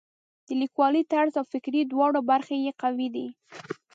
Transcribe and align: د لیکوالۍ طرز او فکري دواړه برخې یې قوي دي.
د 0.47 0.49
لیکوالۍ 0.61 1.03
طرز 1.13 1.33
او 1.39 1.45
فکري 1.53 1.81
دواړه 1.83 2.19
برخې 2.29 2.55
یې 2.65 2.71
قوي 2.81 3.07
دي. 3.15 3.27